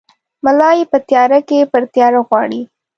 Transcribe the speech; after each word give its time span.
ملا 0.43 0.69
ېې 0.79 0.85
په 0.91 0.97
تیاره 1.07 1.39
کې 1.47 1.69
پر 1.71 1.83
تیاره 1.93 2.19
غواړي! 2.27 2.61